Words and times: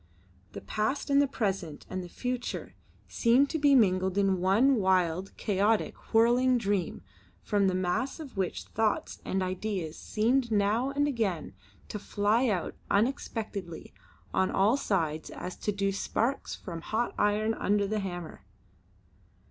The 0.53 0.61
past 0.61 1.11
and 1.11 1.21
the 1.21 1.27
present 1.27 1.85
and 1.87 2.03
the 2.03 2.09
future 2.09 2.73
seemed 3.07 3.51
to 3.51 3.59
be 3.59 3.75
mingled 3.75 4.17
in 4.17 4.39
one 4.41 4.77
wild, 4.77 5.37
chaotic, 5.37 6.11
whirling 6.11 6.57
dream, 6.57 7.03
from 7.43 7.67
the 7.67 7.75
mass 7.75 8.19
of 8.19 8.35
which 8.35 8.63
thoughts 8.63 9.21
and 9.23 9.43
ideas 9.43 9.99
seemed 9.99 10.51
now 10.51 10.89
and 10.89 11.07
again 11.07 11.53
to 11.89 11.99
fly 11.99 12.47
out 12.47 12.73
unexpectedly 12.89 13.93
on 14.33 14.49
all 14.49 14.75
sides 14.75 15.29
as 15.29 15.55
do 15.55 15.91
sparks 15.91 16.55
from 16.55 16.81
hot 16.81 17.13
iron 17.19 17.53
under 17.53 17.85
the 17.85 17.99
hammer. 17.99 18.43